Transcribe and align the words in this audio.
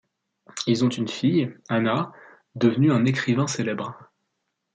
Ils 0.65 0.83
ont 0.83 0.89
une 0.89 1.07
fille, 1.07 1.55
Anna, 1.69 2.11
devenue 2.55 2.91
un 2.91 3.05
écrivain 3.05 3.45
célèbre. 3.45 3.99